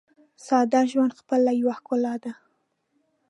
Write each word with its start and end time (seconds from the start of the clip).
ساده 0.45 0.81
ژوند 0.91 1.17
خپله 1.19 1.51
یوه 1.61 1.73
ښکلا 1.79 2.13
ده. 2.23 2.31